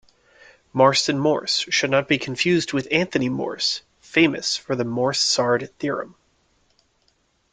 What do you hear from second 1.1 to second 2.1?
Morse should not